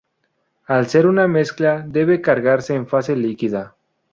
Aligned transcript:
Al 0.77 0.87
ser 0.87 1.05
una 1.05 1.27
mezcla, 1.27 1.83
debe 1.87 2.21
cargarse 2.21 2.73
en 2.73 2.87
fase 2.87 3.15
líquida. 3.15 3.75